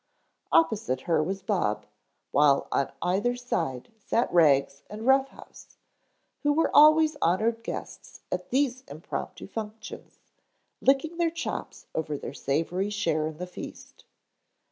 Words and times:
Opposite 0.51 1.01
her 1.01 1.21
was 1.21 1.43
Bob, 1.43 1.85
while 2.31 2.67
on 2.71 2.91
either 3.03 3.35
side 3.35 3.89
sat 3.99 4.33
Rags 4.33 4.81
and 4.89 5.05
Rough 5.05 5.27
House, 5.27 5.77
who 6.41 6.51
were 6.53 6.75
always 6.75 7.17
honored 7.21 7.63
guests 7.63 8.21
at 8.31 8.49
these 8.49 8.81
impromptu 8.87 9.45
functions, 9.45 10.17
licking 10.81 11.17
their 11.17 11.29
chops 11.29 11.85
over 11.93 12.17
their 12.17 12.33
savory 12.33 12.89
share 12.89 13.27
in 13.27 13.37
the 13.37 13.45
feast. 13.45 14.05